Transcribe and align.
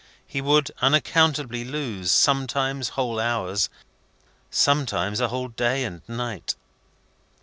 He 0.25 0.41
would 0.41 0.71
unaccountably 0.81 1.63
lose, 1.63 2.11
sometimes 2.11 2.89
whole 2.97 3.19
hours, 3.19 3.69
sometimes 4.49 5.19
a 5.19 5.27
whole 5.27 5.49
day 5.49 5.83
and 5.83 6.01
night. 6.09 6.55